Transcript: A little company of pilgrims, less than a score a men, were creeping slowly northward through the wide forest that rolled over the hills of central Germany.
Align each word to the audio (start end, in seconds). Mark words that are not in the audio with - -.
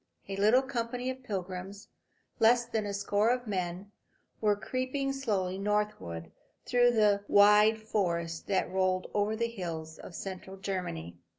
A 0.27 0.35
little 0.35 0.63
company 0.63 1.11
of 1.11 1.21
pilgrims, 1.21 1.87
less 2.39 2.65
than 2.65 2.87
a 2.87 2.91
score 2.95 3.29
a 3.29 3.47
men, 3.47 3.91
were 4.41 4.55
creeping 4.55 5.13
slowly 5.13 5.59
northward 5.59 6.31
through 6.65 6.89
the 6.93 7.23
wide 7.27 7.77
forest 7.79 8.47
that 8.47 8.71
rolled 8.71 9.11
over 9.13 9.35
the 9.35 9.45
hills 9.47 9.99
of 9.99 10.15
central 10.15 10.57
Germany. 10.57 11.19